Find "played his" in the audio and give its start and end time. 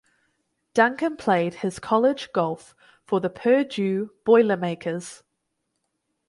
1.15-1.77